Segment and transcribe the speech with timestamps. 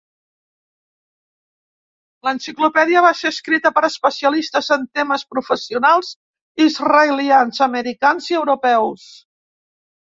[2.27, 6.11] L'enciclopèdia va ser escrita per especialistes en temes professionals
[6.69, 9.09] israelians, americans i europeus.